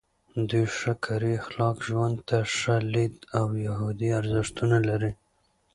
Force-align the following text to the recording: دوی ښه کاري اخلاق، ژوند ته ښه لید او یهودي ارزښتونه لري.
دوی 0.49 0.65
ښه 0.77 0.91
کاري 1.05 1.31
اخلاق، 1.41 1.75
ژوند 1.87 2.17
ته 2.27 2.37
ښه 2.57 2.75
لید 2.93 3.15
او 3.39 3.47
یهودي 3.67 4.09
ارزښتونه 4.19 4.77
لري. 4.89 5.11